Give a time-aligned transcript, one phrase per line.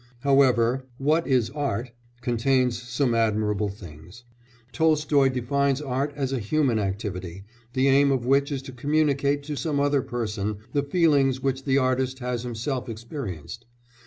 [0.21, 1.91] However, What is Art?
[2.21, 4.23] contains some admirable things.
[4.71, 7.43] Tolstoy defines art as a human activity,
[7.73, 11.77] the aim of which is to communicate to some other person the feelings which the
[11.77, 13.67] artist has himself experienced.